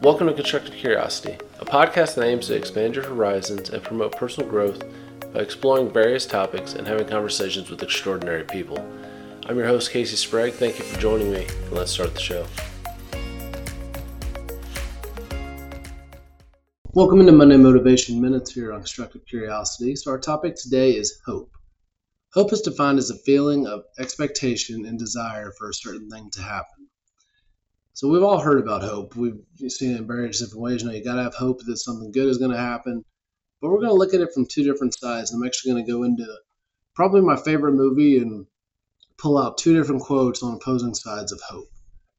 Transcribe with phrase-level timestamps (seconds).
[0.00, 4.48] Welcome to Constructive Curiosity, a podcast that aims to expand your horizons and promote personal
[4.48, 4.84] growth
[5.32, 8.78] by exploring various topics and having conversations with extraordinary people.
[9.46, 10.54] I'm your host, Casey Sprague.
[10.54, 12.46] Thank you for joining me, and let's start the show.
[16.92, 19.96] Welcome into Monday Motivation Minutes here on Constructive Curiosity.
[19.96, 21.50] So, our topic today is hope.
[22.34, 26.40] Hope is defined as a feeling of expectation and desire for a certain thing to
[26.40, 26.77] happen.
[27.98, 29.16] So we've all heard about hope.
[29.16, 30.82] We've seen it in various different ways.
[30.82, 33.04] You know, you got to have hope that something good is going to happen.
[33.60, 35.32] But we're going to look at it from two different sides.
[35.32, 36.24] I'm actually going to go into
[36.94, 38.46] probably my favorite movie and
[39.16, 41.66] pull out two different quotes on opposing sides of hope.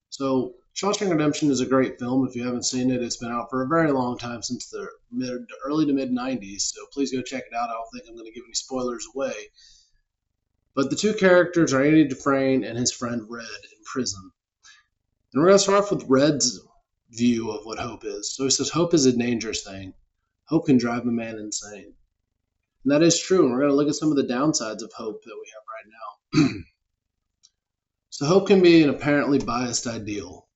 [0.09, 2.27] So Shawshank Redemption is a great film.
[2.27, 4.85] If you haven't seen it, it's been out for a very long time since the
[5.13, 6.73] mid, early to mid 90s.
[6.73, 7.69] So please go check it out.
[7.69, 9.33] I don't think I'm going to give any spoilers away.
[10.75, 14.33] But the two characters are Andy Dufresne and his friend Red in prison.
[15.33, 16.59] And we're going to start off with Red's
[17.11, 18.35] view of what hope is.
[18.35, 19.93] So he says, Hope is a dangerous thing.
[20.45, 21.93] Hope can drive a man insane.
[22.83, 23.43] And that is true.
[23.43, 26.41] And we're going to look at some of the downsides of hope that we have
[26.41, 26.53] right now.
[28.09, 30.47] so, hope can be an apparently biased ideal.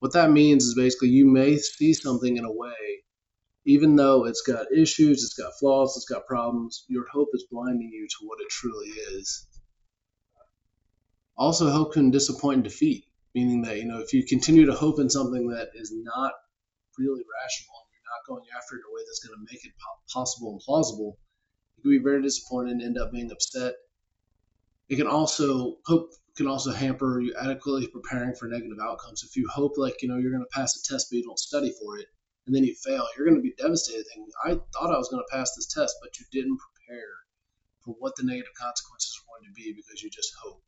[0.00, 3.04] What that means is basically you may see something in a way,
[3.66, 7.90] even though it's got issues, it's got flaws, it's got problems, your hope is blinding
[7.92, 9.46] you to what it truly is.
[11.36, 13.04] Also, hope can disappoint and defeat
[13.34, 16.32] meaning that you know if you continue to hope in something that is not
[16.98, 19.64] really rational and you're not going after it in a way that's going to make
[19.64, 19.72] it
[20.12, 21.18] possible and plausible
[21.76, 23.74] you can be very disappointed and end up being upset.
[24.88, 29.22] It can also hope can also hamper you adequately preparing for negative outcomes.
[29.22, 31.38] If you hope like you know you're going to pass a test but you don't
[31.38, 32.06] study for it
[32.46, 35.22] and then you fail you're going to be devastated thinking i thought i was going
[35.22, 37.14] to pass this test but you didn't prepare
[37.84, 40.64] for what the negative consequences are going to be because you just hoped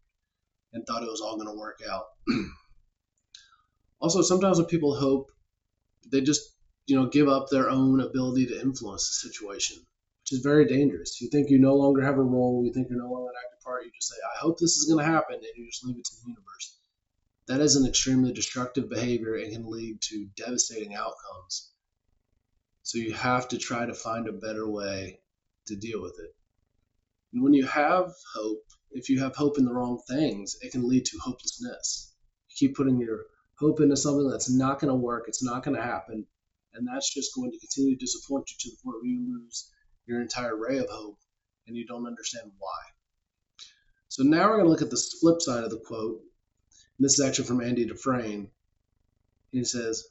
[0.72, 2.04] and thought it was all going to work out.
[4.00, 5.30] also, sometimes when people hope,
[6.10, 6.54] they just
[6.86, 9.78] you know give up their own ability to influence the situation,
[10.22, 11.20] which is very dangerous.
[11.20, 13.62] You think you no longer have a role, you think you're no longer an active
[13.64, 13.84] part.
[13.84, 16.04] You just say, "I hope this is going to happen," and you just leave it
[16.04, 16.78] to the universe.
[17.46, 21.72] That is an extremely destructive behavior and can lead to devastating outcomes.
[22.84, 25.20] So you have to try to find a better way
[25.66, 26.34] to deal with it.
[27.32, 30.88] And when you have hope, if you have hope in the wrong things, it can
[30.88, 32.14] lead to hopelessness.
[32.48, 33.24] You keep putting your
[33.58, 36.26] hope into something that's not going to work, it's not going to happen,
[36.74, 39.70] and that's just going to continue to disappoint you to the point where you lose
[40.06, 41.18] your entire ray of hope
[41.66, 42.78] and you don't understand why.
[44.08, 46.20] So now we're going to look at the flip side of the quote.
[46.98, 48.50] And this is actually from Andy Dufresne.
[49.52, 50.04] He says,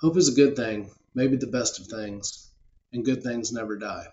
[0.00, 2.50] Hope is a good thing, maybe the best of things,
[2.92, 4.06] and good things never die.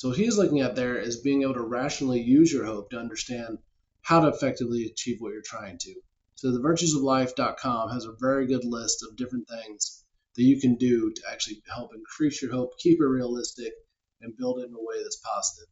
[0.00, 2.98] So what he's looking at there is being able to rationally use your hope to
[2.98, 3.58] understand
[4.00, 5.94] how to effectively achieve what you're trying to.
[6.36, 10.02] So the virtuesoflife.com has a very good list of different things
[10.36, 13.74] that you can do to actually help increase your hope, keep it realistic,
[14.22, 15.68] and build it in a way that's positive.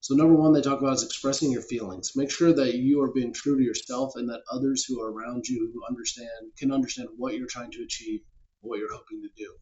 [0.00, 2.14] So number one, they talk about is expressing your feelings.
[2.14, 5.48] Make sure that you are being true to yourself and that others who are around
[5.48, 8.20] you who understand can understand what you're trying to achieve,
[8.60, 9.54] what you're hoping to do.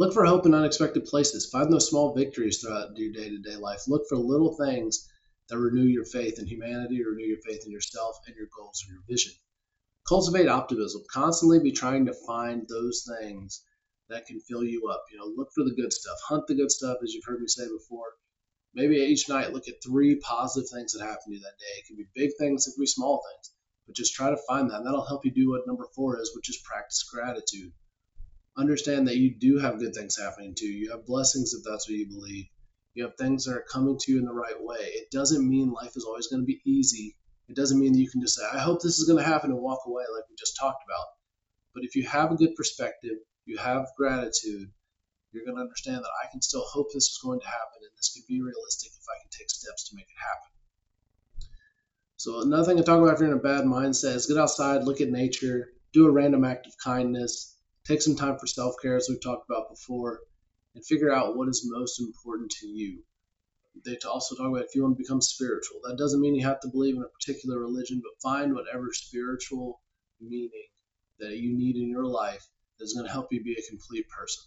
[0.00, 1.50] Look for hope in unexpected places.
[1.50, 3.86] Find those small victories throughout your day to day life.
[3.86, 5.06] Look for little things
[5.50, 8.94] that renew your faith in humanity, renew your faith in yourself and your goals and
[8.94, 9.34] your vision.
[10.08, 11.02] Cultivate optimism.
[11.12, 13.62] Constantly be trying to find those things
[14.08, 15.04] that can fill you up.
[15.12, 16.18] You know, look for the good stuff.
[16.26, 18.14] Hunt the good stuff, as you've heard me say before.
[18.72, 21.78] Maybe each night look at three positive things that happened to you that day.
[21.78, 23.52] It can be big things, it can be small things,
[23.86, 24.78] but just try to find that.
[24.78, 27.74] And that'll help you do what number four is, which is practice gratitude
[28.60, 30.84] understand that you do have good things happening to you.
[30.84, 32.46] You have blessings if that's what you believe.
[32.94, 34.78] You have things that are coming to you in the right way.
[34.80, 37.16] It doesn't mean life is always going to be easy.
[37.48, 39.50] It doesn't mean that you can just say, I hope this is going to happen
[39.50, 41.06] and walk away like we just talked about.
[41.74, 44.70] But if you have a good perspective, you have gratitude,
[45.32, 47.90] you're going to understand that I can still hope this is going to happen and
[47.96, 50.50] this could be realistic if I can take steps to make it happen.
[52.16, 54.84] So another thing to talk about if you're in a bad mindset is get outside,
[54.84, 57.56] look at nature, do a random act of kindness,
[57.90, 60.20] Take some time for self care, as we've talked about before,
[60.76, 63.02] and figure out what is most important to you.
[63.84, 65.80] They also talk about if you want to become spiritual.
[65.82, 69.80] That doesn't mean you have to believe in a particular religion, but find whatever spiritual
[70.20, 70.68] meaning
[71.18, 72.46] that you need in your life
[72.78, 74.44] that's going to help you be a complete person.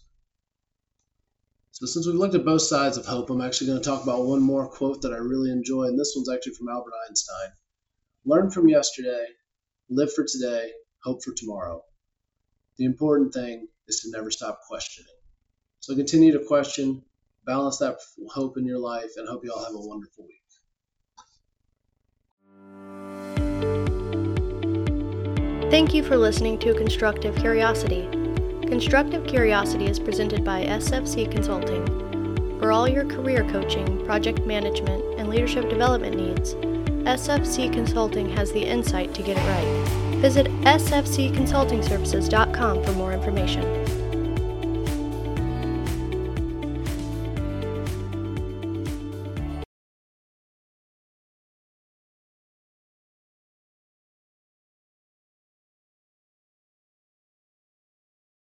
[1.72, 4.24] So, since we've looked at both sides of hope, I'm actually going to talk about
[4.24, 7.50] one more quote that I really enjoy, and this one's actually from Albert Einstein
[8.24, 9.26] Learn from yesterday,
[9.90, 11.84] live for today, hope for tomorrow.
[12.76, 15.12] The important thing is to never stop questioning.
[15.80, 17.02] So continue to question,
[17.46, 17.98] balance that
[18.30, 20.40] hope in your life, and hope you all have a wonderful week.
[25.70, 28.08] Thank you for listening to Constructive Curiosity.
[28.66, 31.84] Constructive Curiosity is presented by SFC Consulting.
[32.58, 36.54] For all your career coaching, project management, and leadership development needs,
[37.04, 40.13] SFC Consulting has the insight to get it right.
[40.24, 44.03] Visit sfcconsultingservices.com for more information.